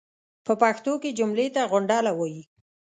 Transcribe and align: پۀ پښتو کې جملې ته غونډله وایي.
پۀ 0.45 0.53
پښتو 0.61 0.93
کې 1.01 1.15
جملې 1.19 1.47
ته 1.55 1.61
غونډله 1.71 2.11
وایي. 2.15 2.43